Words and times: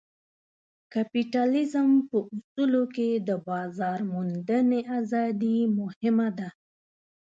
کپیټالیزم 0.93 1.89
په 2.09 2.17
اصولو 2.35 2.83
کې 2.95 3.09
د 3.27 3.29
بازار 3.49 3.99
موندنې 4.11 4.81
ازادي 4.99 5.57
مهمه 5.79 6.29
ده. 6.37 6.49